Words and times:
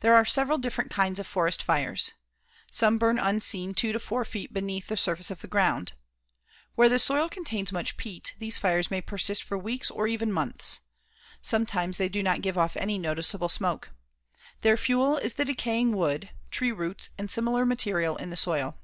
There 0.00 0.14
are 0.14 0.26
several 0.26 0.58
different 0.58 0.90
kinds 0.90 1.18
of 1.18 1.26
forest 1.26 1.62
fires. 1.62 2.12
Some 2.70 2.98
burn 2.98 3.18
unseen 3.18 3.72
two 3.72 3.92
to 3.94 3.98
four 3.98 4.26
feet 4.26 4.52
beneath 4.52 4.88
the 4.88 4.96
surface 4.98 5.30
of 5.30 5.40
the 5.40 5.48
ground. 5.48 5.94
Where 6.74 6.90
the 6.90 6.98
soil 6.98 7.30
contains 7.30 7.72
much 7.72 7.96
peat, 7.96 8.34
these 8.38 8.58
fires 8.58 8.90
may 8.90 9.00
persist 9.00 9.42
for 9.42 9.56
weeks 9.56 9.90
or 9.90 10.06
even 10.06 10.30
months. 10.30 10.80
Sometimes, 11.40 11.96
they 11.96 12.10
do 12.10 12.22
not 12.22 12.42
give 12.42 12.58
off 12.58 12.76
any 12.76 12.98
noticeable 12.98 13.48
smoke. 13.48 13.88
Their 14.60 14.76
fuel 14.76 15.16
is 15.16 15.32
the 15.32 15.46
decaying 15.46 15.96
wood, 15.96 16.28
tree 16.50 16.70
roots 16.70 17.08
and 17.16 17.30
similar 17.30 17.64
material 17.64 18.18
in 18.18 18.28
the 18.28 18.36
soil. 18.36 18.76